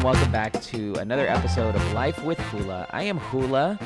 and 0.00 0.04
welcome 0.06 0.32
back 0.32 0.58
to 0.62 0.94
another 0.94 1.26
episode 1.26 1.74
of 1.74 1.92
Life 1.92 2.22
with 2.24 2.38
Hula. 2.38 2.86
I 2.90 3.02
am 3.02 3.18
Hula, 3.18 3.78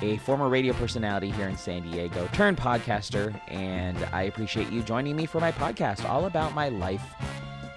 a 0.00 0.16
former 0.18 0.48
radio 0.48 0.72
personality 0.74 1.30
here 1.30 1.48
in 1.48 1.56
San 1.56 1.82
Diego, 1.82 2.28
turned 2.32 2.56
podcaster, 2.56 3.38
and 3.48 3.96
I 4.12 4.22
appreciate 4.22 4.70
you 4.70 4.82
joining 4.82 5.16
me 5.16 5.26
for 5.26 5.40
my 5.40 5.50
podcast 5.50 6.08
all 6.08 6.26
about 6.26 6.54
my 6.54 6.68
life. 6.68 7.02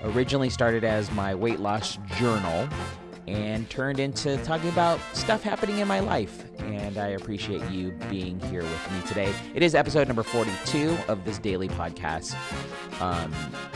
Originally 0.04 0.52
started 0.52 0.84
as 0.84 1.10
my 1.14 1.34
weight 1.34 1.60
loss 1.60 1.98
journal 2.18 2.70
and 3.30 3.70
turned 3.70 4.00
into 4.00 4.38
talking 4.38 4.70
about 4.70 5.00
stuff 5.14 5.44
happening 5.44 5.78
in 5.78 5.88
my 5.88 6.00
life. 6.00 6.46
And 6.60 6.98
I 6.98 7.10
appreciate 7.10 7.62
you 7.70 7.92
being 8.10 8.40
here 8.40 8.64
with 8.64 8.92
me 8.92 9.08
today. 9.08 9.32
It 9.54 9.62
is 9.62 9.76
episode 9.76 10.08
number 10.08 10.24
42 10.24 10.98
of 11.08 11.24
this 11.26 11.38
daily 11.38 11.70
podcast, 11.70 12.36
um, 13.00 13.32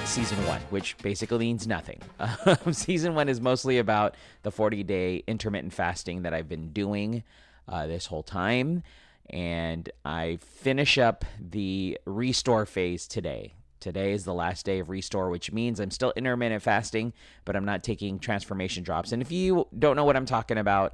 season 0.05 0.43
one, 0.47 0.59
which 0.71 0.97
basically 0.97 1.37
means 1.39 1.67
nothing. 1.67 2.01
Um, 2.45 2.73
season 2.73 3.15
one 3.15 3.29
is 3.29 3.39
mostly 3.39 3.77
about 3.77 4.15
the 4.41 4.51
40 4.51 4.83
day 4.83 5.23
intermittent 5.27 5.71
fasting 5.71 6.23
that 6.23 6.33
I've 6.33 6.49
been 6.49 6.73
doing 6.73 7.23
uh, 7.67 7.87
this 7.87 8.07
whole 8.07 8.23
time. 8.23 8.83
And 9.29 9.89
I 10.03 10.39
finish 10.41 10.97
up 10.97 11.23
the 11.39 11.99
restore 12.05 12.65
phase 12.65 13.07
today. 13.07 13.53
Today 13.83 14.13
is 14.13 14.23
the 14.23 14.33
last 14.33 14.65
day 14.65 14.79
of 14.79 14.89
Restore, 14.89 15.29
which 15.29 15.51
means 15.51 15.81
I'm 15.81 15.91
still 15.91 16.13
intermittent 16.15 16.63
fasting, 16.63 17.11
but 17.43 17.57
I'm 17.57 17.65
not 17.65 17.83
taking 17.83 18.17
transformation 18.17 18.81
drops. 18.81 19.11
And 19.11 19.21
if 19.21 19.29
you 19.29 19.67
don't 19.77 19.97
know 19.97 20.05
what 20.05 20.15
I'm 20.15 20.25
talking 20.25 20.57
about 20.57 20.93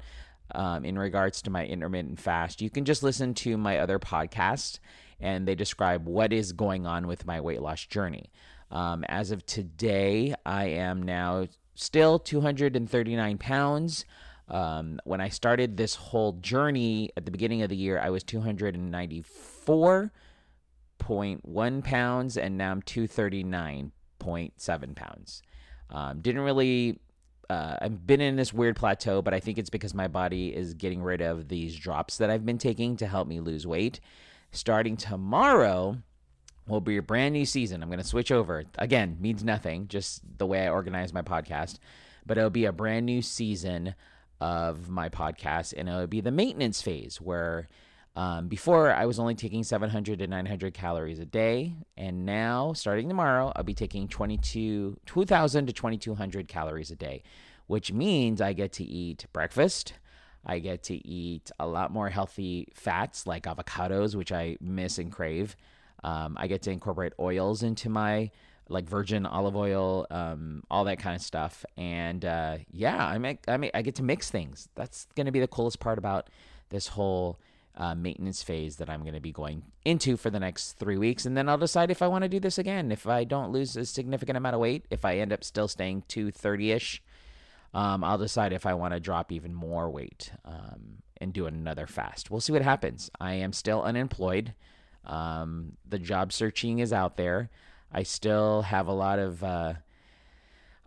um, 0.56 0.84
in 0.84 0.98
regards 0.98 1.40
to 1.42 1.50
my 1.50 1.64
intermittent 1.64 2.18
fast, 2.18 2.60
you 2.60 2.68
can 2.68 2.84
just 2.84 3.04
listen 3.04 3.32
to 3.34 3.56
my 3.56 3.78
other 3.78 4.00
podcast, 4.00 4.80
and 5.20 5.46
they 5.46 5.54
describe 5.54 6.04
what 6.04 6.32
is 6.32 6.50
going 6.50 6.84
on 6.84 7.06
with 7.06 7.24
my 7.24 7.40
weight 7.40 7.62
loss 7.62 7.86
journey. 7.86 8.32
Um, 8.72 9.04
as 9.04 9.30
of 9.30 9.46
today, 9.46 10.34
I 10.44 10.64
am 10.64 11.00
now 11.00 11.46
still 11.76 12.18
239 12.18 13.38
pounds. 13.38 14.04
Um, 14.48 14.98
when 15.04 15.20
I 15.20 15.28
started 15.28 15.76
this 15.76 15.94
whole 15.94 16.32
journey 16.32 17.12
at 17.16 17.24
the 17.24 17.30
beginning 17.30 17.62
of 17.62 17.68
the 17.68 17.76
year, 17.76 18.00
I 18.00 18.10
was 18.10 18.24
294 18.24 20.10
1 21.08 21.82
pounds, 21.82 22.36
and 22.36 22.58
now 22.58 22.70
I'm 22.70 22.82
239.7 22.82 24.96
pounds. 24.96 25.42
Um, 25.90 26.20
didn't 26.20 26.42
really, 26.42 26.98
uh, 27.48 27.76
I've 27.80 28.06
been 28.06 28.20
in 28.20 28.36
this 28.36 28.52
weird 28.52 28.76
plateau, 28.76 29.22
but 29.22 29.34
I 29.34 29.40
think 29.40 29.58
it's 29.58 29.70
because 29.70 29.94
my 29.94 30.08
body 30.08 30.54
is 30.54 30.74
getting 30.74 31.02
rid 31.02 31.20
of 31.20 31.48
these 31.48 31.76
drops 31.76 32.18
that 32.18 32.30
I've 32.30 32.46
been 32.46 32.58
taking 32.58 32.96
to 32.98 33.06
help 33.06 33.26
me 33.26 33.40
lose 33.40 33.66
weight. 33.66 34.00
Starting 34.52 34.96
tomorrow 34.96 35.98
will 36.66 36.80
be 36.80 36.96
a 36.96 37.02
brand 37.02 37.34
new 37.34 37.44
season. 37.44 37.82
I'm 37.82 37.88
going 37.88 37.98
to 37.98 38.04
switch 38.04 38.30
over. 38.30 38.64
Again, 38.78 39.16
means 39.20 39.42
nothing, 39.42 39.88
just 39.88 40.22
the 40.38 40.46
way 40.46 40.66
I 40.66 40.70
organize 40.70 41.12
my 41.12 41.22
podcast, 41.22 41.78
but 42.24 42.38
it'll 42.38 42.50
be 42.50 42.66
a 42.66 42.72
brand 42.72 43.06
new 43.06 43.22
season 43.22 43.94
of 44.40 44.88
my 44.88 45.08
podcast, 45.08 45.74
and 45.76 45.88
it'll 45.88 46.06
be 46.06 46.20
the 46.20 46.30
maintenance 46.30 46.80
phase 46.80 47.20
where 47.20 47.68
um, 48.16 48.48
before, 48.48 48.92
I 48.92 49.06
was 49.06 49.18
only 49.18 49.34
taking 49.34 49.62
700 49.62 50.18
to 50.18 50.26
900 50.26 50.74
calories 50.74 51.20
a 51.20 51.24
day, 51.24 51.76
and 51.96 52.26
now, 52.26 52.72
starting 52.72 53.08
tomorrow, 53.08 53.52
I'll 53.54 53.62
be 53.62 53.74
taking 53.74 54.08
22, 54.08 54.98
2,000 55.06 55.66
to 55.66 55.72
2,200 55.72 56.48
calories 56.48 56.90
a 56.90 56.96
day, 56.96 57.22
which 57.68 57.92
means 57.92 58.40
I 58.40 58.52
get 58.52 58.72
to 58.72 58.84
eat 58.84 59.26
breakfast. 59.32 59.94
I 60.44 60.58
get 60.58 60.82
to 60.84 61.06
eat 61.06 61.50
a 61.60 61.66
lot 61.66 61.92
more 61.92 62.08
healthy 62.08 62.68
fats 62.74 63.26
like 63.26 63.44
avocados, 63.44 64.14
which 64.16 64.32
I 64.32 64.56
miss 64.60 64.98
and 64.98 65.12
crave. 65.12 65.56
Um, 66.02 66.36
I 66.38 66.46
get 66.46 66.62
to 66.62 66.70
incorporate 66.70 67.12
oils 67.20 67.62
into 67.62 67.90
my 67.90 68.30
like 68.68 68.88
virgin 68.88 69.26
olive 69.26 69.56
oil, 69.56 70.06
um, 70.10 70.62
all 70.70 70.84
that 70.84 70.98
kind 70.98 71.14
of 71.14 71.22
stuff. 71.22 71.64
And 71.76 72.24
uh, 72.24 72.58
yeah, 72.70 73.04
I 73.04 73.18
make, 73.18 73.40
I 73.48 73.56
make, 73.56 73.72
I 73.74 73.82
get 73.82 73.96
to 73.96 74.02
mix 74.02 74.30
things. 74.30 74.68
That's 74.76 75.06
going 75.16 75.26
to 75.26 75.32
be 75.32 75.40
the 75.40 75.48
coolest 75.48 75.80
part 75.80 75.98
about 75.98 76.30
this 76.70 76.86
whole 76.86 77.38
uh, 77.80 77.94
maintenance 77.94 78.42
phase 78.42 78.76
that 78.76 78.90
I'm 78.90 79.00
going 79.00 79.14
to 79.14 79.20
be 79.20 79.32
going 79.32 79.62
into 79.86 80.18
for 80.18 80.28
the 80.28 80.38
next 80.38 80.74
three 80.74 80.98
weeks. 80.98 81.24
And 81.24 81.34
then 81.34 81.48
I'll 81.48 81.56
decide 81.56 81.90
if 81.90 82.02
I 82.02 82.08
want 82.08 82.22
to 82.24 82.28
do 82.28 82.38
this 82.38 82.58
again. 82.58 82.92
If 82.92 83.06
I 83.06 83.24
don't 83.24 83.52
lose 83.52 83.74
a 83.74 83.86
significant 83.86 84.36
amount 84.36 84.54
of 84.54 84.60
weight, 84.60 84.84
if 84.90 85.06
I 85.06 85.16
end 85.16 85.32
up 85.32 85.42
still 85.42 85.66
staying 85.66 86.04
230 86.06 86.72
ish, 86.72 87.02
um, 87.72 88.04
I'll 88.04 88.18
decide 88.18 88.52
if 88.52 88.66
I 88.66 88.74
want 88.74 88.92
to 88.92 89.00
drop 89.00 89.32
even 89.32 89.54
more 89.54 89.88
weight 89.88 90.30
um, 90.44 90.98
and 91.22 91.32
do 91.32 91.46
another 91.46 91.86
fast. 91.86 92.30
We'll 92.30 92.42
see 92.42 92.52
what 92.52 92.60
happens. 92.60 93.10
I 93.18 93.32
am 93.34 93.54
still 93.54 93.82
unemployed. 93.82 94.52
Um, 95.06 95.78
the 95.88 95.98
job 95.98 96.34
searching 96.34 96.80
is 96.80 96.92
out 96.92 97.16
there. 97.16 97.48
I 97.90 98.02
still 98.02 98.60
have 98.62 98.88
a 98.88 98.92
lot 98.92 99.18
of. 99.18 99.42
Uh, 99.42 99.74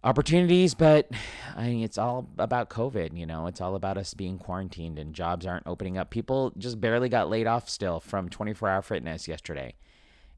opportunities, 0.03 0.73
but 0.73 1.09
I 1.55 1.67
mean, 1.67 1.83
it's 1.83 1.97
all 1.97 2.27
about 2.37 2.69
COVID. 2.69 3.17
You 3.17 3.25
know, 3.25 3.47
it's 3.47 3.61
all 3.61 3.75
about 3.75 3.97
us 3.97 4.13
being 4.13 4.37
quarantined 4.37 4.99
and 4.99 5.13
jobs 5.13 5.45
aren't 5.45 5.67
opening 5.67 5.97
up. 5.97 6.09
People 6.09 6.51
just 6.57 6.81
barely 6.81 7.09
got 7.09 7.29
laid 7.29 7.47
off 7.47 7.69
still 7.69 7.99
from 7.99 8.29
24 8.29 8.69
Hour 8.69 8.81
Fitness 8.81 9.27
yesterday. 9.27 9.75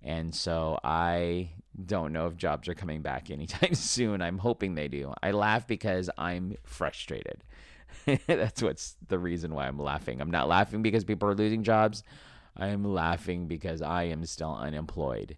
And 0.04 0.36
so 0.36 0.80
I 0.84 1.50
don't 1.84 2.14
know 2.14 2.28
if 2.28 2.38
jobs 2.38 2.70
are 2.70 2.75
coming 2.75 3.02
back 3.02 3.31
anytime 3.31 3.74
soon. 3.74 4.22
I'm 4.22 4.38
hoping 4.38 4.75
they 4.75 4.88
do. 4.88 5.14
I 5.22 5.31
laugh 5.31 5.68
because 5.68 6.09
I'm 6.18 6.56
frustrated. 6.64 7.44
That's 8.28 8.62
what's 8.62 8.98
the 9.08 9.18
reason 9.18 9.54
why 9.54 9.68
I'm 9.68 9.80
laughing. 9.80 10.22
I'm 10.22 10.31
not 10.31 10.48
laughing 10.48 10.81
because 10.81 11.04
people 11.04 11.28
are 11.30 11.36
losing 11.36 11.64
jobs. 11.64 12.04
I 12.56 12.68
am 12.68 12.86
laughing 12.86 13.48
because 13.48 13.81
I 13.81 14.04
am 14.04 14.25
still 14.25 14.56
unemployed 14.56 15.38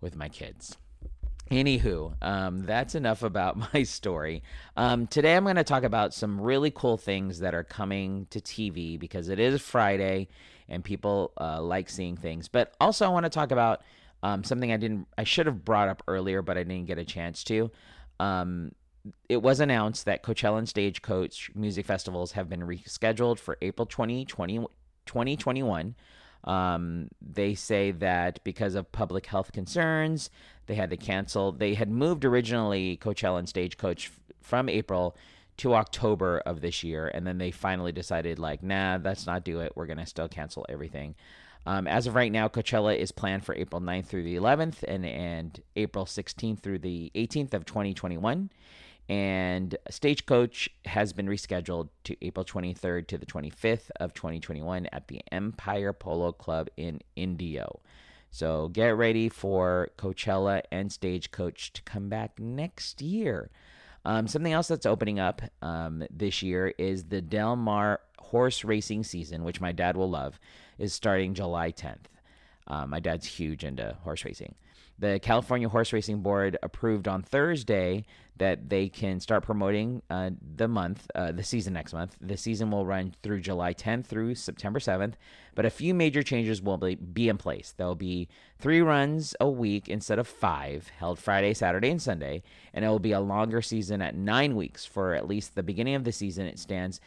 with 0.00 0.16
my 0.16 0.28
kids. 0.28 0.76
Anywho, 1.50 2.12
um, 2.22 2.64
that's 2.66 2.94
enough 2.94 3.22
about 3.22 3.56
my 3.74 3.82
story. 3.84 4.42
Um, 4.76 5.06
today 5.06 5.36
I'm 5.36 5.44
going 5.44 5.56
to 5.56 5.64
talk 5.64 5.84
about 5.84 6.12
some 6.12 6.40
really 6.40 6.72
cool 6.72 6.96
things 6.96 7.38
that 7.40 7.54
are 7.54 7.64
coming 7.64 8.26
to 8.30 8.40
TV 8.40 8.98
because 8.98 9.28
it 9.28 9.38
is 9.38 9.60
Friday 9.60 10.28
and 10.68 10.82
people 10.82 11.32
uh, 11.40 11.62
like 11.62 11.88
seeing 11.88 12.16
things. 12.16 12.48
But 12.48 12.74
also, 12.80 13.06
I 13.06 13.10
want 13.10 13.24
to 13.24 13.30
talk 13.30 13.52
about 13.52 13.82
um, 14.22 14.42
something 14.42 14.72
I 14.72 14.76
didn't, 14.76 15.06
I 15.16 15.24
should 15.24 15.46
have 15.46 15.64
brought 15.64 15.88
up 15.88 16.02
earlier, 16.08 16.42
but 16.42 16.58
I 16.58 16.64
didn't 16.64 16.86
get 16.86 16.98
a 16.98 17.04
chance 17.04 17.44
to. 17.44 17.70
Um, 18.18 18.72
it 19.28 19.40
was 19.40 19.60
announced 19.60 20.04
that 20.06 20.24
Coachella 20.24 20.58
and 20.58 20.68
Stagecoach 20.68 21.52
music 21.54 21.86
festivals 21.86 22.32
have 22.32 22.48
been 22.48 22.62
rescheduled 22.62 23.38
for 23.38 23.56
April 23.62 23.86
2020, 23.86 24.66
2021. 25.06 25.94
Um, 26.46 27.08
they 27.20 27.54
say 27.54 27.90
that 27.90 28.42
because 28.44 28.74
of 28.74 28.92
public 28.92 29.26
health 29.26 29.52
concerns, 29.52 30.30
they 30.66 30.74
had 30.74 30.90
to 30.90 30.96
cancel. 30.96 31.52
They 31.52 31.74
had 31.74 31.90
moved 31.90 32.24
originally 32.24 32.96
Coachella 32.96 33.38
and 33.40 33.48
Stagecoach 33.48 34.06
f- 34.06 34.20
from 34.40 34.68
April 34.68 35.16
to 35.58 35.74
October 35.74 36.38
of 36.40 36.60
this 36.60 36.84
year, 36.84 37.08
and 37.08 37.26
then 37.26 37.38
they 37.38 37.50
finally 37.50 37.92
decided, 37.92 38.38
like, 38.38 38.62
nah, 38.62 38.98
let's 39.02 39.26
not 39.26 39.44
do 39.44 39.60
it. 39.60 39.72
We're 39.74 39.86
gonna 39.86 40.06
still 40.06 40.28
cancel 40.28 40.66
everything. 40.68 41.14
Um, 41.66 41.88
as 41.88 42.06
of 42.06 42.14
right 42.14 42.30
now, 42.30 42.46
Coachella 42.46 42.96
is 42.96 43.10
planned 43.10 43.44
for 43.44 43.54
April 43.54 43.80
9th 43.80 44.06
through 44.06 44.22
the 44.22 44.36
11th 44.36 44.84
and, 44.86 45.04
and 45.04 45.60
April 45.74 46.04
16th 46.04 46.60
through 46.60 46.78
the 46.78 47.10
18th 47.16 47.54
of 47.54 47.64
2021. 47.64 48.50
And 49.08 49.76
Stagecoach 49.88 50.68
has 50.84 51.12
been 51.12 51.26
rescheduled 51.26 51.88
to 52.04 52.16
April 52.24 52.44
23rd 52.44 53.06
to 53.08 53.18
the 53.18 53.26
25th 53.26 53.90
of 54.00 54.14
2021 54.14 54.86
at 54.92 55.06
the 55.08 55.20
Empire 55.30 55.92
Polo 55.92 56.32
Club 56.32 56.68
in 56.76 57.00
Indio. 57.14 57.80
So 58.30 58.68
get 58.68 58.96
ready 58.96 59.28
for 59.28 59.90
Coachella 59.96 60.62
and 60.72 60.90
Stagecoach 60.90 61.72
to 61.74 61.82
come 61.82 62.08
back 62.08 62.38
next 62.38 63.00
year. 63.00 63.50
Um, 64.04 64.28
something 64.28 64.52
else 64.52 64.68
that's 64.68 64.86
opening 64.86 65.18
up 65.18 65.42
um, 65.62 66.04
this 66.10 66.42
year 66.42 66.74
is 66.78 67.04
the 67.04 67.20
Del 67.20 67.56
Mar 67.56 68.00
horse 68.18 68.64
racing 68.64 69.04
season, 69.04 69.44
which 69.44 69.60
my 69.60 69.72
dad 69.72 69.96
will 69.96 70.10
love, 70.10 70.38
is 70.78 70.92
starting 70.92 71.34
July 71.34 71.72
10th. 71.72 72.06
Um, 72.66 72.90
my 72.90 73.00
dad's 73.00 73.26
huge 73.26 73.64
into 73.64 73.96
horse 74.02 74.24
racing. 74.24 74.54
The 74.98 75.20
California 75.20 75.68
Horse 75.68 75.92
Racing 75.92 76.20
Board 76.20 76.56
approved 76.62 77.06
on 77.06 77.22
Thursday 77.22 78.06
that 78.38 78.68
they 78.68 78.88
can 78.88 79.20
start 79.20 79.44
promoting 79.44 80.02
uh, 80.08 80.30
the 80.56 80.68
month, 80.68 81.10
uh, 81.14 81.32
the 81.32 81.42
season 81.42 81.74
next 81.74 81.92
month. 81.92 82.16
The 82.20 82.36
season 82.36 82.70
will 82.70 82.86
run 82.86 83.14
through 83.22 83.40
July 83.40 83.74
10th 83.74 84.06
through 84.06 84.34
September 84.34 84.78
7th, 84.78 85.14
but 85.54 85.66
a 85.66 85.70
few 85.70 85.92
major 85.94 86.22
changes 86.22 86.62
will 86.62 86.78
be 86.78 87.28
in 87.28 87.36
place. 87.36 87.74
There'll 87.76 87.94
be 87.94 88.28
three 88.58 88.80
runs 88.80 89.34
a 89.40 89.48
week 89.48 89.88
instead 89.88 90.18
of 90.18 90.26
five, 90.26 90.88
held 90.98 91.18
Friday, 91.18 91.52
Saturday, 91.52 91.90
and 91.90 92.00
Sunday, 92.00 92.42
and 92.72 92.84
it 92.84 92.88
will 92.88 92.98
be 92.98 93.12
a 93.12 93.20
longer 93.20 93.60
season 93.60 94.00
at 94.00 94.14
nine 94.14 94.56
weeks 94.56 94.84
for 94.86 95.14
at 95.14 95.28
least 95.28 95.54
the 95.54 95.62
beginning 95.62 95.94
of 95.94 96.04
the 96.04 96.12
season. 96.12 96.46
It 96.46 96.58
stands. 96.58 97.00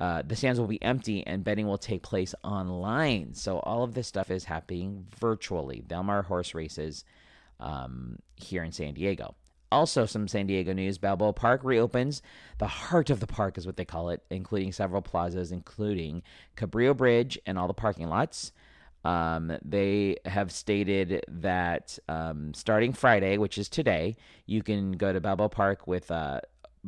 Uh, 0.00 0.22
the 0.26 0.34
stands 0.34 0.58
will 0.58 0.66
be 0.66 0.82
empty 0.82 1.24
and 1.24 1.44
betting 1.44 1.68
will 1.68 1.78
take 1.78 2.02
place 2.02 2.34
online. 2.42 3.32
So 3.32 3.60
all 3.60 3.84
of 3.84 3.94
this 3.94 4.08
stuff 4.08 4.28
is 4.28 4.44
happening 4.44 5.06
virtually. 5.16 5.84
Del 5.86 6.02
Mar 6.02 6.22
horse 6.22 6.52
races 6.52 7.04
um, 7.64 8.18
here 8.36 8.62
in 8.62 8.70
San 8.70 8.94
Diego. 8.94 9.34
Also, 9.72 10.06
some 10.06 10.28
San 10.28 10.46
Diego 10.46 10.72
news 10.72 10.98
Balboa 10.98 11.32
Park 11.32 11.62
reopens. 11.64 12.22
The 12.58 12.68
heart 12.68 13.10
of 13.10 13.18
the 13.18 13.26
park 13.26 13.58
is 13.58 13.66
what 13.66 13.76
they 13.76 13.84
call 13.84 14.10
it, 14.10 14.22
including 14.30 14.70
several 14.70 15.02
plazas, 15.02 15.50
including 15.50 16.22
Cabrillo 16.56 16.96
Bridge 16.96 17.38
and 17.44 17.58
all 17.58 17.66
the 17.66 17.74
parking 17.74 18.08
lots. 18.08 18.52
Um, 19.04 19.58
they 19.64 20.18
have 20.26 20.52
stated 20.52 21.24
that 21.28 21.98
um, 22.08 22.54
starting 22.54 22.92
Friday, 22.92 23.36
which 23.36 23.58
is 23.58 23.68
today, 23.68 24.16
you 24.46 24.62
can 24.62 24.92
go 24.92 25.12
to 25.12 25.20
Balboa 25.20 25.48
Park 25.48 25.88
with 25.88 26.10
uh, 26.10 26.40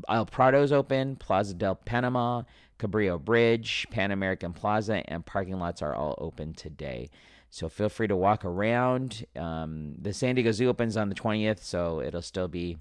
El 0.08 0.26
Prado's 0.26 0.70
open, 0.70 1.16
Plaza 1.16 1.54
del 1.54 1.74
Panama, 1.74 2.42
Cabrillo 2.78 3.18
Bridge, 3.22 3.86
Pan 3.90 4.12
American 4.12 4.52
Plaza, 4.52 5.02
and 5.10 5.26
parking 5.26 5.58
lots 5.58 5.82
are 5.82 5.94
all 5.94 6.14
open 6.18 6.54
today. 6.54 7.10
So 7.50 7.68
feel 7.68 7.88
free 7.88 8.08
to 8.08 8.16
walk 8.16 8.44
around. 8.44 9.26
Um, 9.36 9.94
the 10.00 10.12
San 10.12 10.34
Diego 10.34 10.52
Zoo 10.52 10.68
opens 10.68 10.96
on 10.96 11.08
the 11.08 11.14
20th, 11.14 11.60
so 11.60 12.00
it'll 12.00 12.22
still 12.22 12.48
be 12.48 12.76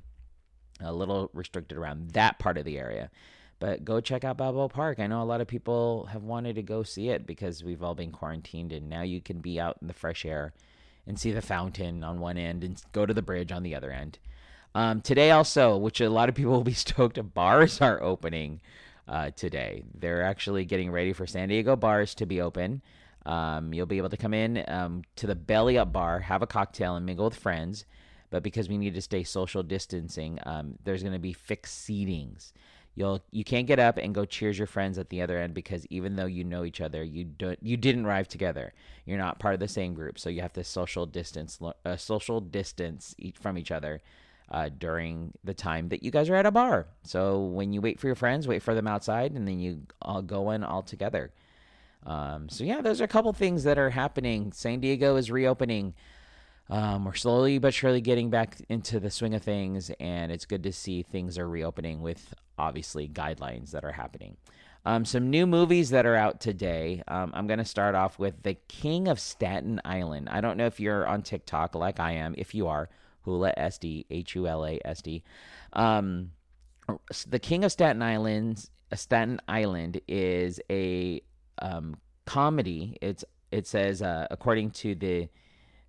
a 0.82 0.92
little 0.92 1.30
restricted 1.34 1.78
around 1.78 2.12
that 2.12 2.40
part 2.40 2.58
of 2.58 2.66
the 2.66 2.78
area. 2.78 3.10
But 3.60 3.86
go 3.86 4.02
check 4.02 4.24
out 4.24 4.38
Balboa 4.38 4.70
Park. 4.70 5.00
I 5.00 5.08
know 5.08 5.22
a 5.22 5.24
lot 5.24 5.40
of 5.40 5.48
people 5.48 6.08
have 6.08 6.24
wanted 6.24 6.56
to 6.56 6.62
go 6.62 6.84
see 6.84 7.10
it 7.10 7.26
because 7.26 7.64
we've 7.64 7.82
all 7.82 7.96
been 7.96 8.12
quarantined, 8.12 8.74
and 8.74 8.90
now 8.90 9.02
you 9.02 9.22
can 9.22 9.40
be 9.40 9.60
out 9.60 9.78
in 9.82 9.88
the 9.88 9.94
fresh 9.94 10.26
air 10.26 10.54
and 11.08 11.18
see 11.18 11.32
the 11.32 11.42
fountain 11.42 12.04
on 12.04 12.20
one 12.20 12.38
end 12.38 12.64
and 12.64 12.82
go 12.92 13.06
to 13.06 13.14
the 13.14 13.22
bridge 13.22 13.52
on 13.52 13.64
the 13.64 13.76
other 13.76 13.92
end. 13.92 14.20
Um, 14.74 15.00
today, 15.00 15.32
also, 15.32 15.78
which 15.78 16.02
a 16.02 16.10
lot 16.10 16.28
of 16.28 16.36
people 16.36 16.52
will 16.54 16.64
be 16.64 16.74
stoked, 16.74 17.34
bars 17.34 17.80
are 17.80 18.02
opening 18.04 18.60
uh, 19.08 19.32
today. 19.32 19.84
They're 19.94 20.24
actually 20.24 20.66
getting 20.66 20.92
ready 20.92 21.14
for 21.14 21.26
San 21.26 21.48
Diego 21.48 21.76
bars 21.76 22.14
to 22.16 22.26
be 22.26 22.42
open. 22.42 22.82
Um, 23.26 23.74
you'll 23.74 23.86
be 23.86 23.98
able 23.98 24.10
to 24.10 24.18
come 24.18 24.34
in 24.34 24.64
um, 24.68 25.04
to 25.16 25.28
the 25.28 25.36
Belly 25.36 25.78
Up 25.78 25.92
Bar, 25.92 26.20
have 26.20 26.42
a 26.42 26.48
cocktail, 26.48 26.96
and 26.96 27.06
mingle 27.06 27.26
with 27.26 27.36
friends. 27.36 27.86
But 28.30 28.44
because 28.44 28.70
we 28.70 28.78
need 28.78 28.96
to 28.96 29.02
stay 29.02 29.24
social 29.24 29.64
distancing, 29.64 30.40
um, 30.46 30.76
there's 30.84 31.02
going 31.02 31.14
to 31.14 31.20
be 31.20 31.34
fixed 31.34 31.88
seatings. 31.88 32.52
You'll 32.96 33.22
you 33.32 33.44
can't 33.44 33.68
get 33.68 33.78
up 33.78 33.98
and 33.98 34.16
go 34.16 34.24
cheers 34.24 34.58
your 34.58 34.68
friends 34.68 34.98
at 34.98 35.10
the 35.10 35.22
other 35.22 35.38
end 35.38 35.54
because 35.54 35.86
even 35.90 36.16
though 36.16 36.26
you 36.26 36.46
know 36.46 36.64
each 36.64 36.80
other, 36.80 37.04
you 37.04 37.26
don't 37.26 37.60
you 37.62 37.76
didn't 37.76 38.06
arrive 38.06 38.28
together. 38.28 38.74
You're 39.06 39.18
not 39.18 39.38
part 39.38 39.54
of 39.54 39.60
the 39.60 39.68
same 39.68 39.94
group, 39.94 40.18
so 40.18 40.30
you 40.30 40.42
have 40.42 40.54
to 40.54 40.64
social 40.64 41.06
distance 41.06 41.60
uh, 41.86 41.98
social 41.98 42.40
distance 42.40 43.14
from 43.40 43.58
each 43.58 43.72
other 43.72 44.02
uh, 44.50 44.70
during 44.78 45.34
the 45.44 45.54
time 45.54 45.90
that 45.90 46.04
you 46.04 46.12
guys 46.12 46.30
are 46.30 46.36
at 46.36 46.46
a 46.46 46.52
bar. 46.52 46.88
So 47.04 47.42
when 47.42 47.74
you 47.74 47.82
wait 47.82 48.00
for 48.00 48.08
your 48.08 48.16
friends, 48.16 48.48
wait 48.48 48.64
for 48.64 48.74
them 48.74 48.88
outside, 48.88 49.34
and 49.34 49.46
then 49.46 49.60
you 49.60 49.82
all 50.02 50.22
go 50.22 50.52
in 50.52 50.64
all 50.64 50.82
together. 50.82 51.32
Um, 52.06 52.50
so 52.50 52.64
yeah, 52.64 52.82
those 52.82 53.02
are 53.02 53.06
a 53.06 53.10
couple 53.10 53.34
things 53.34 53.64
that 53.64 53.78
are 53.78 53.90
happening. 53.90 54.52
San 54.52 54.80
Diego 54.80 55.16
is 55.16 55.32
reopening. 55.32 55.94
Um, 56.70 57.06
we're 57.06 57.14
slowly 57.14 57.58
but 57.60 57.74
surely 57.74 58.02
getting 58.02 58.30
back 58.30 58.58
into 58.70 59.00
the 59.00 59.12
swing 59.12 59.36
of 59.36 59.44
things, 59.44 59.92
and 60.00 60.32
it's 60.32 60.46
good 60.46 60.64
to 60.64 60.72
see 60.72 61.04
things 61.04 61.38
are 61.38 61.48
reopening 61.48 62.02
with 62.02 62.34
obviously 62.58 63.08
guidelines 63.08 63.72
that 63.72 63.84
are 63.84 63.92
happening. 63.92 64.38
Um, 64.86 65.04
some 65.04 65.32
new 65.32 65.48
movies 65.48 65.90
that 65.90 66.06
are 66.06 66.16
out 66.16 66.40
today. 66.40 67.02
Um, 67.08 67.32
I'm 67.34 67.48
going 67.48 67.60
to 67.60 67.66
start 67.66 67.96
off 67.96 68.20
with 68.20 68.44
The 68.44 68.54
King 68.68 69.08
of 69.08 69.20
Staten 69.20 69.82
Island. 69.84 70.30
I 70.30 70.42
don't 70.42 70.58
know 70.58 70.68
if 70.68 70.80
you're 70.80 71.08
on 71.08 71.24
TikTok 71.24 71.74
like 71.74 72.00
I 72.00 72.12
am. 72.12 72.36
If 72.38 72.54
you 72.54 72.68
are, 72.68 72.90
Hula 73.22 73.54
SD, 73.58 74.06
H 74.12 74.36
U 74.36 74.48
L 74.48 74.64
A 74.64 74.80
S 74.86 75.02
D. 75.02 75.24
Um, 75.74 76.32
the 77.28 77.40
King 77.40 77.64
of 77.64 77.72
Staten 77.72 78.04
Island, 78.04 78.70
Staten 78.94 79.42
Island 79.48 80.02
is 80.08 80.60
a 80.70 81.22
um, 81.60 81.98
comedy. 82.26 82.98
It's 83.02 83.24
it 83.52 83.68
says 83.68 84.02
uh, 84.02 84.28
according 84.32 84.72
to 84.72 84.96
the 84.96 85.30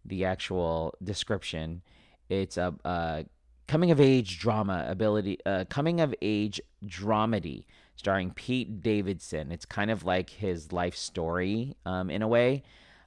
the 0.04 0.24
actual 0.24 0.94
description, 1.02 1.82
it's 2.28 2.56
a, 2.56 2.74
a 2.84 3.24
coming 3.66 3.90
of 3.90 4.00
age 4.00 4.38
drama 4.38 4.86
ability, 4.88 5.38
uh, 5.44 5.64
coming 5.68 6.00
of 6.00 6.14
age 6.22 6.60
dramedy 6.84 7.64
starring 7.96 8.30
Pete 8.30 8.82
Davidson. 8.82 9.50
It's 9.50 9.64
kind 9.64 9.90
of 9.90 10.04
like 10.04 10.30
his 10.30 10.72
life 10.72 10.94
story 10.94 11.74
um, 11.84 12.10
in 12.10 12.22
a 12.22 12.28
way. 12.28 12.62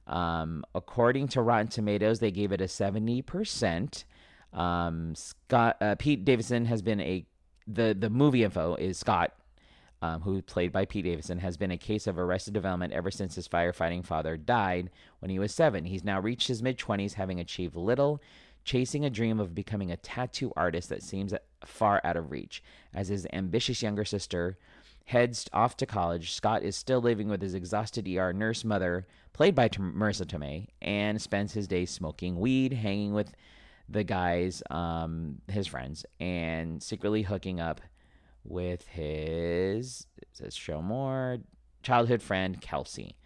Um, 0.06 0.64
according 0.74 1.28
to 1.28 1.42
Rotten 1.42 1.68
Tomatoes, 1.68 2.18
they 2.18 2.32
gave 2.32 2.52
it 2.52 2.60
a 2.60 2.68
seventy 2.68 3.22
percent. 3.22 4.04
Um, 4.52 5.14
Scott 5.14 5.76
uh, 5.80 5.94
Pete 5.96 6.24
Davidson 6.24 6.64
has 6.64 6.82
been 6.82 7.00
a 7.00 7.24
the 7.66 7.96
the 7.98 8.10
movie 8.10 8.42
info 8.42 8.74
is 8.74 8.98
Scott 8.98 9.32
um, 10.02 10.22
who 10.22 10.40
played 10.42 10.72
by 10.72 10.84
Pete 10.84 11.04
Davidson, 11.04 11.38
has 11.38 11.56
been 11.56 11.70
a 11.70 11.78
case 11.78 12.06
of 12.06 12.18
arrested 12.18 12.54
development 12.54 12.92
ever 12.92 13.10
since 13.10 13.34
his 13.34 13.48
firefighting 13.48 14.04
father 14.04 14.36
died 14.36 14.90
when 15.18 15.30
he 15.30 15.38
was 15.38 15.54
seven. 15.54 15.84
He's 15.84 16.04
now 16.04 16.20
reached 16.20 16.48
his 16.48 16.62
mid 16.62 16.78
20s, 16.78 17.14
having 17.14 17.38
achieved 17.38 17.76
little, 17.76 18.22
chasing 18.64 19.04
a 19.04 19.10
dream 19.10 19.40
of 19.40 19.54
becoming 19.54 19.90
a 19.90 19.96
tattoo 19.96 20.52
artist 20.56 20.88
that 20.88 21.02
seems 21.02 21.34
far 21.64 22.00
out 22.04 22.16
of 22.16 22.30
reach. 22.30 22.62
As 22.94 23.08
his 23.08 23.26
ambitious 23.32 23.82
younger 23.82 24.04
sister 24.04 24.56
heads 25.06 25.48
off 25.52 25.76
to 25.78 25.86
college, 25.86 26.32
Scott 26.32 26.62
is 26.62 26.76
still 26.76 27.00
living 27.00 27.28
with 27.28 27.42
his 27.42 27.54
exhausted 27.54 28.08
ER 28.08 28.32
nurse 28.32 28.64
mother, 28.64 29.06
played 29.32 29.54
by 29.54 29.68
Marisa 29.68 30.24
Tomei, 30.24 30.68
and 30.80 31.20
spends 31.20 31.52
his 31.52 31.68
days 31.68 31.90
smoking 31.90 32.38
weed, 32.38 32.72
hanging 32.72 33.12
with 33.12 33.32
the 33.88 34.04
guys, 34.04 34.62
um, 34.70 35.40
his 35.48 35.66
friends, 35.66 36.06
and 36.20 36.82
secretly 36.82 37.22
hooking 37.22 37.60
up 37.60 37.80
with 38.44 38.86
his 38.88 40.06
says 40.32 40.54
show 40.54 40.80
more 40.80 41.38
childhood 41.82 42.22
friend 42.22 42.60
Kelsey. 42.60 43.16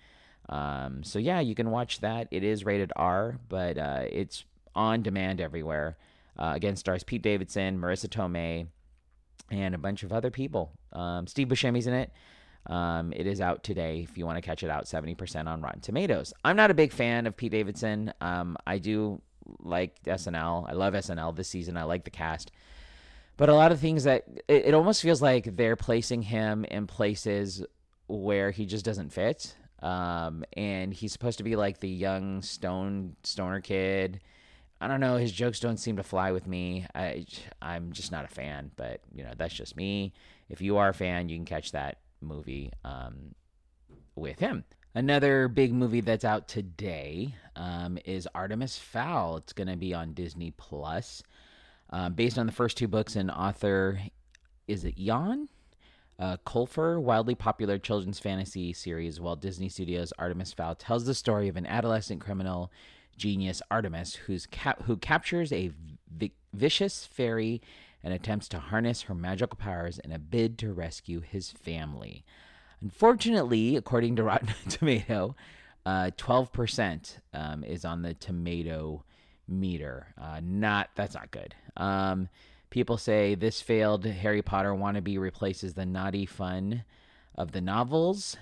Um, 0.48 1.02
so 1.02 1.18
yeah, 1.18 1.40
you 1.40 1.54
can 1.54 1.70
watch 1.70 2.00
that. 2.00 2.28
It 2.30 2.44
is 2.44 2.64
rated 2.64 2.92
R, 2.96 3.38
but 3.48 3.78
uh, 3.78 4.04
it's 4.10 4.44
on 4.74 5.02
demand 5.02 5.40
everywhere. 5.40 5.96
Uh, 6.38 6.52
again, 6.54 6.76
stars 6.76 7.04
Pete 7.04 7.22
Davidson, 7.22 7.78
Marisa 7.78 8.08
Tomei, 8.08 8.66
and 9.50 9.74
a 9.74 9.78
bunch 9.78 10.02
of 10.02 10.12
other 10.12 10.30
people. 10.30 10.72
Um, 10.92 11.26
Steve 11.26 11.48
Buscemi's 11.48 11.86
in 11.86 11.94
it. 11.94 12.12
Um, 12.66 13.12
it 13.14 13.26
is 13.26 13.40
out 13.40 13.62
today 13.62 14.06
if 14.08 14.16
you 14.16 14.24
want 14.24 14.38
to 14.38 14.42
catch 14.42 14.62
it 14.62 14.70
out, 14.70 14.86
70% 14.86 15.46
on 15.46 15.60
Rotten 15.60 15.80
Tomatoes. 15.80 16.32
I'm 16.44 16.56
not 16.56 16.70
a 16.70 16.74
big 16.74 16.92
fan 16.92 17.26
of 17.26 17.36
Pete 17.36 17.52
Davidson. 17.52 18.12
Um, 18.20 18.56
I 18.66 18.78
do 18.78 19.20
like 19.60 20.02
SNL. 20.04 20.68
I 20.68 20.72
love 20.72 20.94
SNL 20.94 21.36
this 21.36 21.48
season. 21.48 21.76
I 21.76 21.84
like 21.84 22.04
the 22.04 22.10
cast 22.10 22.50
but 23.36 23.48
a 23.48 23.54
lot 23.54 23.72
of 23.72 23.80
things 23.80 24.04
that 24.04 24.24
it, 24.48 24.66
it, 24.66 24.74
almost 24.74 25.02
feels 25.02 25.20
like 25.20 25.56
they're 25.56 25.76
placing 25.76 26.22
him 26.22 26.64
in 26.64 26.86
places 26.86 27.64
where 28.06 28.50
he 28.50 28.66
just 28.66 28.84
doesn't 28.84 29.12
fit. 29.12 29.54
Um, 29.82 30.44
and 30.54 30.94
he's 30.94 31.12
supposed 31.12 31.38
to 31.38 31.44
be 31.44 31.56
like 31.56 31.80
the 31.80 31.88
young 31.88 32.42
stone 32.42 33.16
stoner 33.22 33.60
kid. 33.60 34.20
I 34.80 34.88
don't 34.88 35.00
know. 35.00 35.16
His 35.16 35.32
jokes 35.32 35.60
don't 35.60 35.78
seem 35.78 35.96
to 35.96 36.02
fly 36.02 36.32
with 36.32 36.46
me. 36.46 36.86
I, 36.94 37.26
I'm 37.60 37.92
just 37.92 38.12
not 38.12 38.24
a 38.24 38.28
fan. 38.28 38.70
But 38.76 39.00
you 39.14 39.24
know, 39.24 39.32
that's 39.36 39.54
just 39.54 39.76
me. 39.76 40.12
If 40.48 40.60
you 40.60 40.76
are 40.76 40.90
a 40.90 40.94
fan, 40.94 41.28
you 41.28 41.36
can 41.36 41.44
catch 41.44 41.72
that 41.72 41.98
movie 42.20 42.70
um, 42.84 43.34
with 44.14 44.38
him. 44.38 44.64
Another 44.94 45.48
big 45.48 45.74
movie 45.74 46.00
that's 46.00 46.24
out 46.24 46.46
today 46.46 47.34
um, 47.56 47.98
is 48.04 48.28
Artemis 48.32 48.78
Fowl. 48.78 49.38
It's 49.38 49.52
going 49.52 49.66
to 49.68 49.76
be 49.76 49.92
on 49.92 50.14
Disney 50.14 50.52
Plus. 50.52 51.22
Um, 51.94 52.14
based 52.14 52.38
on 52.38 52.46
the 52.46 52.52
first 52.52 52.76
two 52.76 52.88
books 52.88 53.14
and 53.14 53.30
author, 53.30 54.00
is 54.66 54.84
it 54.84 54.96
Jan? 54.96 55.48
Uh, 56.18 56.38
Colfer, 56.44 57.00
wildly 57.00 57.36
popular 57.36 57.78
children's 57.78 58.18
fantasy 58.18 58.72
series, 58.72 59.20
Walt 59.20 59.40
Disney 59.40 59.68
Studios' 59.68 60.12
Artemis 60.18 60.52
Fowl 60.52 60.74
tells 60.74 61.04
the 61.04 61.14
story 61.14 61.46
of 61.46 61.56
an 61.56 61.66
adolescent 61.66 62.20
criminal 62.20 62.72
genius, 63.16 63.62
Artemis, 63.70 64.16
who's 64.16 64.44
cap- 64.46 64.82
who 64.82 64.96
captures 64.96 65.52
a 65.52 65.70
vi- 66.12 66.32
vicious 66.52 67.06
fairy 67.06 67.62
and 68.02 68.12
attempts 68.12 68.48
to 68.48 68.58
harness 68.58 69.02
her 69.02 69.14
magical 69.14 69.56
powers 69.56 70.00
in 70.00 70.10
a 70.10 70.18
bid 70.18 70.58
to 70.58 70.72
rescue 70.72 71.20
his 71.20 71.52
family. 71.52 72.24
Unfortunately, 72.80 73.76
according 73.76 74.16
to 74.16 74.24
Rotten 74.24 74.52
Tomato, 74.68 75.36
uh, 75.86 76.10
12% 76.18 77.18
um, 77.32 77.62
is 77.62 77.84
on 77.84 78.02
the 78.02 78.14
tomato 78.14 79.04
meter. 79.48 80.08
Uh, 80.20 80.40
not 80.42 80.90
that's 80.94 81.14
not 81.14 81.30
good. 81.30 81.54
Um, 81.76 82.28
people 82.70 82.98
say 82.98 83.34
this 83.34 83.60
failed 83.60 84.04
Harry 84.04 84.42
Potter 84.42 84.72
wannabe 84.72 85.18
replaces 85.18 85.74
the 85.74 85.86
naughty 85.86 86.26
fun 86.26 86.84
of 87.34 87.52
the 87.52 87.60
novels. 87.60 88.36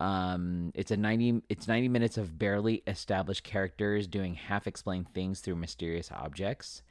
Um, 0.00 0.70
it's 0.74 0.90
a 0.90 0.96
90 0.96 1.42
it's 1.48 1.66
90 1.66 1.88
minutes 1.88 2.18
of 2.18 2.38
barely 2.38 2.82
established 2.86 3.44
characters 3.44 4.06
doing 4.06 4.34
half 4.34 4.66
explained 4.66 5.12
things 5.12 5.40
through 5.40 5.56
mysterious 5.56 6.10
objects. 6.12 6.82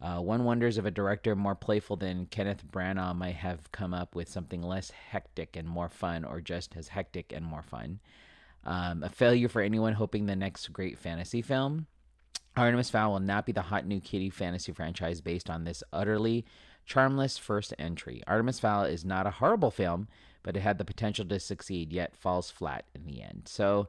Uh, 0.00 0.20
one 0.20 0.44
wonders 0.44 0.78
if 0.78 0.84
a 0.84 0.90
director 0.90 1.34
more 1.34 1.56
playful 1.56 1.96
than 1.96 2.26
Kenneth 2.26 2.64
Branagh 2.70 3.16
might 3.16 3.34
have 3.34 3.72
come 3.72 3.92
up 3.92 4.14
with 4.14 4.28
something 4.28 4.62
less 4.62 4.90
hectic 4.90 5.56
and 5.56 5.68
more 5.68 5.88
fun, 5.88 6.24
or 6.24 6.40
just 6.40 6.76
as 6.76 6.88
hectic 6.88 7.32
and 7.32 7.44
more 7.44 7.62
fun. 7.62 7.98
Um, 8.64 9.02
a 9.02 9.08
failure 9.08 9.48
for 9.48 9.60
anyone 9.60 9.94
hoping 9.94 10.26
the 10.26 10.36
next 10.36 10.72
great 10.72 10.98
fantasy 10.98 11.42
film. 11.42 11.86
Artemis 12.58 12.90
Fowl 12.90 13.12
will 13.12 13.20
not 13.20 13.46
be 13.46 13.52
the 13.52 13.62
hot 13.62 13.86
new 13.86 14.00
kitty 14.00 14.30
fantasy 14.30 14.72
franchise 14.72 15.20
based 15.20 15.48
on 15.48 15.64
this 15.64 15.82
utterly 15.92 16.44
charmless 16.86 17.38
first 17.38 17.74
entry. 17.78 18.22
Artemis 18.26 18.60
Fowl 18.60 18.84
is 18.84 19.04
not 19.04 19.26
a 19.26 19.32
horrible 19.32 19.70
film, 19.70 20.08
but 20.42 20.56
it 20.56 20.60
had 20.60 20.78
the 20.78 20.84
potential 20.84 21.24
to 21.26 21.38
succeed, 21.38 21.92
yet 21.92 22.16
falls 22.16 22.50
flat 22.50 22.84
in 22.94 23.04
the 23.04 23.22
end. 23.22 23.42
So 23.46 23.88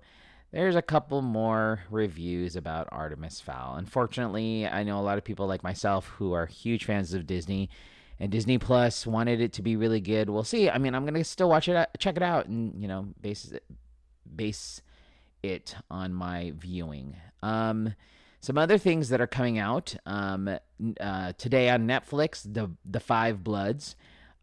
there's 0.52 0.76
a 0.76 0.82
couple 0.82 1.22
more 1.22 1.82
reviews 1.90 2.56
about 2.56 2.90
Artemis 2.92 3.40
Fowl. 3.40 3.76
Unfortunately, 3.76 4.68
I 4.68 4.84
know 4.84 5.00
a 5.00 5.02
lot 5.02 5.18
of 5.18 5.24
people 5.24 5.48
like 5.48 5.64
myself 5.64 6.08
who 6.08 6.34
are 6.34 6.46
huge 6.46 6.86
fans 6.86 7.14
of 7.14 7.28
Disney, 7.28 7.70
and 8.20 8.32
Disney 8.32 8.58
Plus 8.58 9.08
wanted 9.08 9.40
it 9.40 9.54
to 9.54 9.62
be 9.62 9.76
really 9.76 10.02
good. 10.02 10.30
We'll 10.30 10.44
see. 10.44 10.70
I 10.70 10.78
mean, 10.78 10.94
I'm 10.94 11.06
gonna 11.06 11.24
still 11.24 11.50
watch 11.50 11.70
it, 11.70 11.90
check 12.00 12.18
it 12.18 12.24
out, 12.24 12.48
and 12.48 12.82
you 12.82 12.88
know, 12.88 13.08
base 13.22 13.54
base 14.36 14.82
it 15.44 15.76
on 15.90 16.14
my 16.14 16.54
viewing. 16.58 17.16
Um, 17.42 17.94
some 18.42 18.58
other 18.58 18.78
things 18.78 19.10
that 19.10 19.22
are 19.22 19.28
coming 19.28 19.60
out 19.60 19.96
um, 20.06 20.50
uh, 21.00 21.34
today 21.38 21.70
on 21.70 21.88
Netflix: 21.88 22.42
the 22.52 22.72
the 22.86 23.00
Five 23.00 23.44
Bloods. 23.44 23.96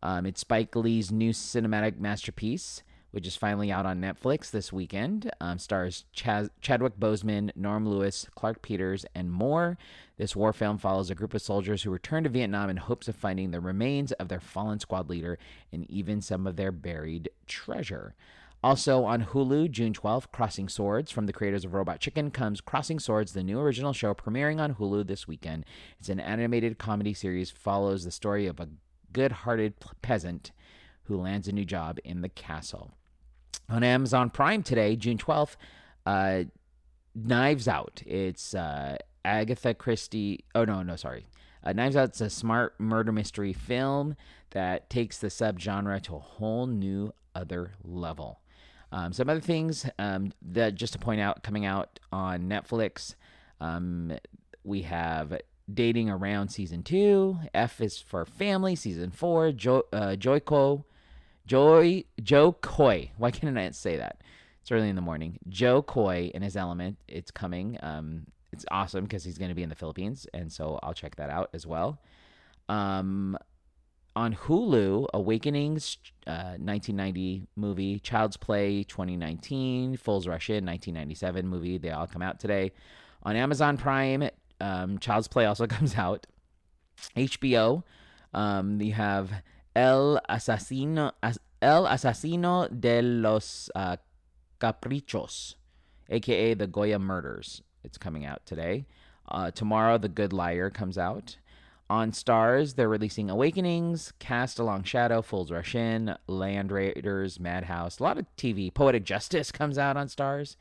Um, 0.02 0.26
it's 0.26 0.40
Spike 0.40 0.76
Lee's 0.76 1.10
new 1.10 1.30
cinematic 1.30 1.98
masterpiece, 1.98 2.82
which 3.10 3.26
is 3.26 3.34
finally 3.34 3.72
out 3.72 3.86
on 3.86 4.00
Netflix 4.00 4.50
this 4.50 4.72
weekend. 4.72 5.30
Um, 5.40 5.58
stars 5.58 6.04
Chaz- 6.14 6.50
Chadwick 6.60 6.98
Boseman, 6.98 7.50
Norm 7.56 7.88
Lewis, 7.88 8.28
Clarke 8.34 8.62
Peters, 8.62 9.06
and 9.14 9.32
more. 9.32 9.78
This 10.18 10.36
war 10.36 10.52
film 10.52 10.78
follows 10.78 11.10
a 11.10 11.14
group 11.14 11.34
of 11.34 11.42
soldiers 11.42 11.82
who 11.82 11.90
return 11.90 12.24
to 12.24 12.30
Vietnam 12.30 12.70
in 12.70 12.76
hopes 12.76 13.08
of 13.08 13.16
finding 13.16 13.50
the 13.50 13.60
remains 13.60 14.12
of 14.12 14.28
their 14.28 14.40
fallen 14.40 14.78
squad 14.78 15.08
leader 15.08 15.38
and 15.72 15.90
even 15.90 16.20
some 16.20 16.46
of 16.46 16.56
their 16.56 16.72
buried 16.72 17.30
treasure. 17.46 18.14
Also 18.66 19.04
on 19.04 19.26
Hulu, 19.26 19.70
June 19.70 19.92
12th, 19.92 20.32
Crossing 20.32 20.68
Swords 20.68 21.12
from 21.12 21.26
the 21.26 21.32
creators 21.32 21.64
of 21.64 21.72
Robot 21.72 22.00
Chicken 22.00 22.32
comes 22.32 22.60
Crossing 22.60 22.98
Swords, 22.98 23.32
the 23.32 23.44
new 23.44 23.60
original 23.60 23.92
show 23.92 24.12
premiering 24.12 24.60
on 24.60 24.74
Hulu 24.74 25.06
this 25.06 25.28
weekend. 25.28 25.64
It's 26.00 26.08
an 26.08 26.18
animated 26.18 26.76
comedy 26.76 27.14
series 27.14 27.48
follows 27.48 28.02
the 28.02 28.10
story 28.10 28.44
of 28.44 28.58
a 28.58 28.68
good-hearted 29.12 29.74
peasant 30.02 30.50
who 31.04 31.16
lands 31.16 31.46
a 31.46 31.52
new 31.52 31.64
job 31.64 32.00
in 32.02 32.22
the 32.22 32.28
castle. 32.28 32.90
On 33.68 33.84
Amazon 33.84 34.30
Prime 34.30 34.64
today, 34.64 34.96
June 34.96 35.16
12th, 35.16 35.54
uh, 36.04 36.42
Knives 37.14 37.68
Out. 37.68 38.02
It's 38.04 38.52
uh, 38.52 38.96
Agatha 39.24 39.74
Christie. 39.74 40.44
Oh, 40.56 40.64
no, 40.64 40.82
no, 40.82 40.96
sorry. 40.96 41.28
Uh, 41.62 41.72
Knives 41.72 41.94
Out's 41.94 42.20
a 42.20 42.28
smart 42.28 42.74
murder 42.80 43.12
mystery 43.12 43.52
film 43.52 44.16
that 44.50 44.90
takes 44.90 45.18
the 45.18 45.28
subgenre 45.28 46.02
to 46.02 46.16
a 46.16 46.18
whole 46.18 46.66
new 46.66 47.12
other 47.32 47.70
level. 47.84 48.40
Um, 48.96 49.12
some 49.12 49.28
other 49.28 49.42
things 49.42 49.84
um, 49.98 50.32
that 50.40 50.74
just 50.74 50.94
to 50.94 50.98
point 50.98 51.20
out 51.20 51.42
coming 51.42 51.66
out 51.66 52.00
on 52.10 52.48
Netflix, 52.48 53.14
um, 53.60 54.16
we 54.64 54.82
have 54.82 55.38
Dating 55.72 56.08
Around 56.08 56.48
season 56.48 56.82
two. 56.82 57.38
F 57.52 57.82
is 57.82 57.98
for 57.98 58.24
Family 58.24 58.74
season 58.74 59.10
four. 59.10 59.52
Jo- 59.52 59.84
uh, 59.92 60.16
Joyko, 60.18 60.84
Joy 61.46 62.04
Jo 62.22 62.52
Koy. 62.52 63.10
Why 63.18 63.30
can't 63.30 63.58
I 63.58 63.70
say 63.72 63.98
that? 63.98 64.22
It's 64.62 64.72
early 64.72 64.88
in 64.88 64.96
the 64.96 65.02
morning. 65.02 65.40
Jo 65.50 65.82
Koy 65.82 66.30
in 66.34 66.40
his 66.40 66.56
element. 66.56 66.96
It's 67.06 67.30
coming. 67.30 67.76
Um, 67.82 68.28
it's 68.50 68.64
awesome 68.70 69.04
because 69.04 69.24
he's 69.24 69.36
going 69.36 69.50
to 69.50 69.54
be 69.54 69.62
in 69.62 69.68
the 69.68 69.74
Philippines, 69.74 70.26
and 70.32 70.50
so 70.50 70.80
I'll 70.82 70.94
check 70.94 71.16
that 71.16 71.28
out 71.28 71.50
as 71.52 71.66
well. 71.66 72.00
Um, 72.70 73.36
on 74.16 74.34
Hulu, 74.34 75.06
Awakenings, 75.12 75.98
uh, 76.26 76.56
1990 76.58 77.46
movie, 77.54 78.00
Child's 78.00 78.38
Play 78.38 78.82
2019, 78.82 79.98
Fools 79.98 80.26
Rush 80.26 80.48
In 80.48 80.64
1997 80.64 81.46
movie. 81.46 81.76
They 81.76 81.90
all 81.90 82.06
come 82.06 82.22
out 82.22 82.40
today. 82.40 82.72
On 83.24 83.36
Amazon 83.36 83.76
Prime, 83.76 84.30
um, 84.60 84.98
Child's 84.98 85.28
Play 85.28 85.44
also 85.44 85.66
comes 85.68 85.96
out. 85.96 86.26
HBO, 87.14 87.82
um, 88.32 88.80
you 88.80 88.94
have 88.94 89.30
El 89.76 90.18
Asesino, 90.30 91.12
El 91.60 91.84
Asesino 91.84 92.80
de 92.80 93.02
los 93.02 93.68
uh, 93.74 93.96
Caprichos, 94.58 95.56
aka 96.08 96.54
the 96.54 96.66
Goya 96.66 96.98
Murders. 96.98 97.60
It's 97.84 97.98
coming 97.98 98.24
out 98.24 98.46
today. 98.46 98.86
Uh, 99.28 99.50
tomorrow, 99.50 99.98
The 99.98 100.08
Good 100.08 100.32
Liar 100.32 100.70
comes 100.70 100.96
out. 100.96 101.36
On 101.88 102.10
Starz, 102.10 102.74
they're 102.74 102.88
releasing 102.88 103.30
Awakenings, 103.30 104.12
Cast 104.18 104.58
a 104.58 104.64
Long 104.64 104.82
Shadow, 104.82 105.22
Fools 105.22 105.52
Rush 105.52 105.76
In, 105.76 106.16
Land 106.26 106.72
Raiders, 106.72 107.38
Madhouse. 107.38 108.00
A 108.00 108.02
lot 108.02 108.18
of 108.18 108.26
TV. 108.36 108.74
Poetic 108.74 109.04
Justice 109.04 109.52
comes 109.52 109.78
out 109.78 109.96
on 109.96 110.08
Starz. 110.08 110.56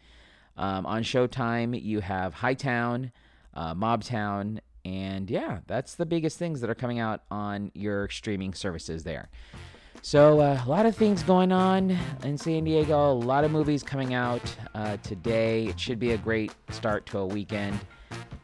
Um, 0.56 0.86
on 0.86 1.02
Showtime, 1.02 1.82
you 1.82 2.00
have 2.02 2.36
Hightown, 2.36 3.12
uh, 3.56 3.74
Mobtown, 3.74 4.60
and 4.86 5.30
yeah, 5.30 5.60
that's 5.66 5.96
the 5.96 6.06
biggest 6.06 6.38
things 6.38 6.62
that 6.62 6.70
are 6.70 6.76
coming 6.76 7.00
out 7.00 7.24
on 7.32 7.72
your 7.74 8.08
streaming 8.10 8.54
services 8.54 9.04
there. 9.04 9.30
So, 10.04 10.40
uh, 10.40 10.62
a 10.64 10.70
lot 10.70 10.86
of 10.86 10.96
things 10.96 11.24
going 11.24 11.52
on 11.52 11.98
in 12.24 12.38
San 12.38 12.66
Diego, 12.66 13.12
a 13.12 13.14
lot 13.14 13.44
of 13.44 13.50
movies 13.50 13.82
coming 13.82 14.14
out 14.14 14.56
uh, 14.76 14.98
today. 14.98 15.66
It 15.66 15.80
should 15.80 16.00
be 16.00 16.12
a 16.12 16.18
great 16.18 16.54
start 16.70 17.08
to 17.08 17.18
a 17.18 17.26
weekend. 17.26 17.80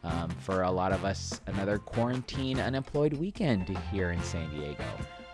Um, 0.04 0.30
for 0.30 0.62
a 0.62 0.70
lot 0.70 0.92
of 0.92 1.04
us, 1.04 1.40
another 1.46 1.78
quarantine 1.78 2.58
unemployed 2.58 3.12
weekend 3.12 3.68
here 3.92 4.10
in 4.10 4.20
San 4.22 4.50
Diego. 4.50 4.84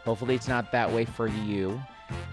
Hopefully, 0.04 0.34
it's 0.34 0.48
not 0.48 0.70
that 0.72 0.90
way 0.90 1.04
for 1.04 1.26
you. 1.26 1.80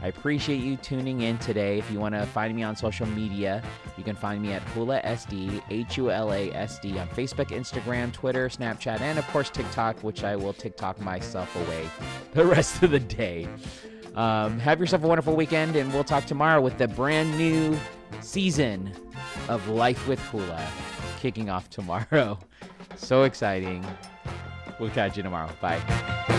I 0.01 0.07
appreciate 0.07 0.61
you 0.61 0.77
tuning 0.77 1.21
in 1.21 1.37
today. 1.37 1.79
If 1.79 1.89
you 1.91 1.99
want 1.99 2.15
to 2.15 2.25
find 2.25 2.55
me 2.55 2.63
on 2.63 2.75
social 2.75 3.05
media, 3.07 3.63
you 3.97 4.03
can 4.03 4.15
find 4.15 4.41
me 4.41 4.53
at 4.53 4.61
Hula 4.69 5.01
SD, 5.01 5.61
H 5.69 5.97
U 5.97 6.11
L 6.11 6.31
A 6.33 6.51
S 6.51 6.79
D, 6.79 6.97
on 6.97 7.07
Facebook, 7.09 7.47
Instagram, 7.47 8.13
Twitter, 8.13 8.47
Snapchat, 8.47 9.01
and 9.01 9.17
of 9.19 9.27
course 9.27 9.49
TikTok, 9.49 10.01
which 10.03 10.23
I 10.23 10.35
will 10.35 10.53
TikTok 10.53 10.99
myself 11.01 11.53
away 11.55 11.89
the 12.33 12.45
rest 12.55 12.83
of 12.83 12.91
the 12.91 12.99
day. 12.99 13.47
Um, 14.15 14.59
have 14.59 14.79
yourself 14.79 15.03
a 15.03 15.07
wonderful 15.07 15.35
weekend, 15.35 15.75
and 15.75 15.91
we'll 15.93 16.05
talk 16.05 16.25
tomorrow 16.25 16.61
with 16.61 16.77
the 16.77 16.87
brand 16.87 17.37
new 17.37 17.77
season 18.21 18.91
of 19.47 19.67
Life 19.67 20.07
with 20.07 20.19
Hula 20.27 20.65
kicking 21.19 21.49
off 21.49 21.69
tomorrow. 21.69 22.37
So 22.97 23.23
exciting. 23.23 23.85
We'll 24.79 24.89
catch 24.89 25.17
you 25.17 25.23
tomorrow. 25.23 25.49
Bye. 25.59 26.31